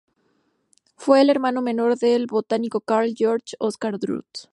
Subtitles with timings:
[0.97, 4.23] Fue el hermano menor del botánico Carl Georg Oscar Drude.